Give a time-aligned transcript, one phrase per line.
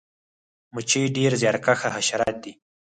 [0.73, 2.53] مچۍ ډیر زیارکښه حشرات دي